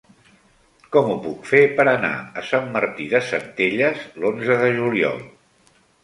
[0.93, 2.09] Com ho puc fer per anar
[2.41, 5.21] a Sant Martí de Centelles l'onze de juliol?